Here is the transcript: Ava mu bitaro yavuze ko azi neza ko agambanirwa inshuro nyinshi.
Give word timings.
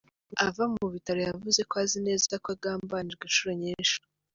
Ava 0.45 0.63
mu 0.75 0.85
bitaro 0.93 1.19
yavuze 1.29 1.61
ko 1.69 1.73
azi 1.83 1.99
neza 2.07 2.33
ko 2.43 2.47
agambanirwa 2.55 3.23
inshuro 3.27 3.51
nyinshi. 3.61 3.97